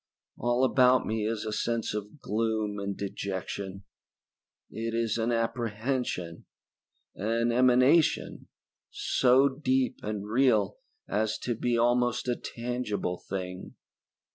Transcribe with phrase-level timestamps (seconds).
[0.39, 3.83] All about me is a sense of gloom and dejection.
[4.71, 6.45] It is an apprehension
[7.13, 8.47] an emanation
[8.89, 13.75] so deep and real as to be almost a tangible thing.